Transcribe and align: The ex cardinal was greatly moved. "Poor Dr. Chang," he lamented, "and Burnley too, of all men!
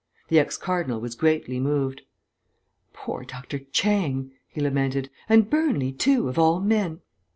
The 0.29 0.39
ex 0.39 0.57
cardinal 0.57 0.99
was 0.99 1.13
greatly 1.13 1.59
moved. 1.59 2.01
"Poor 2.91 3.23
Dr. 3.23 3.59
Chang," 3.71 4.31
he 4.49 4.59
lamented, 4.59 5.11
"and 5.29 5.47
Burnley 5.47 5.91
too, 5.91 6.27
of 6.27 6.39
all 6.39 6.59
men! 6.59 7.01